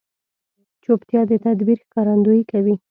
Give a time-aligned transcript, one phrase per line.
[0.83, 2.75] چوپتیا، د تدبیر ښکارندویي کوي.